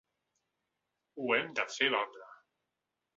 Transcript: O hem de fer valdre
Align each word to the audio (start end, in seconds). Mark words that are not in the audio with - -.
O 1.25 1.27
hem 1.37 1.53
de 1.59 1.65
fer 1.75 1.91
valdre 1.97 2.31